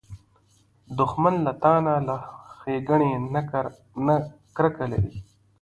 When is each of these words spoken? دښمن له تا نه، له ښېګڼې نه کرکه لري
دښمن 0.97 1.35
له 1.45 1.51
تا 1.63 1.73
نه، 1.85 1.95
له 2.07 2.15
ښېګڼې 2.57 3.11
نه 4.05 4.13
کرکه 4.57 4.85
لري 4.91 5.15